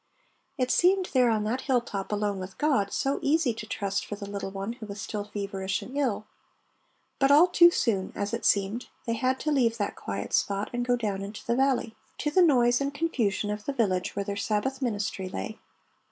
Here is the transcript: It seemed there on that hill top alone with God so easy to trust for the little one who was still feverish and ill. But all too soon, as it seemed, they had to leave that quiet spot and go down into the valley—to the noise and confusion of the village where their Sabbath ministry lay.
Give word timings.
It 0.57 0.71
seemed 0.71 1.11
there 1.13 1.29
on 1.29 1.43
that 1.43 1.61
hill 1.61 1.79
top 1.79 2.11
alone 2.11 2.39
with 2.39 2.57
God 2.57 2.91
so 2.91 3.19
easy 3.21 3.53
to 3.53 3.67
trust 3.67 4.03
for 4.03 4.15
the 4.15 4.27
little 4.27 4.49
one 4.49 4.73
who 4.73 4.87
was 4.87 4.99
still 4.99 5.23
feverish 5.25 5.83
and 5.83 5.95
ill. 5.95 6.25
But 7.19 7.29
all 7.29 7.45
too 7.45 7.69
soon, 7.69 8.11
as 8.15 8.33
it 8.33 8.43
seemed, 8.43 8.87
they 9.05 9.13
had 9.13 9.39
to 9.41 9.51
leave 9.51 9.77
that 9.77 9.95
quiet 9.95 10.33
spot 10.33 10.71
and 10.73 10.83
go 10.83 10.95
down 10.95 11.21
into 11.21 11.45
the 11.45 11.55
valley—to 11.55 12.31
the 12.31 12.41
noise 12.41 12.81
and 12.81 12.91
confusion 12.91 13.51
of 13.51 13.65
the 13.65 13.73
village 13.73 14.15
where 14.15 14.25
their 14.25 14.35
Sabbath 14.35 14.81
ministry 14.81 15.29
lay. 15.29 15.59